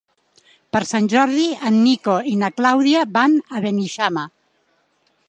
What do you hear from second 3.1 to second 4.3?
van a Beneixama.